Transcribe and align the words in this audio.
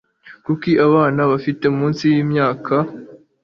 kuki 0.45 0.71
abana 0.87 1.21
bafite 1.31 1.65
munsi 1.77 2.03
y'imyaka 2.13 2.75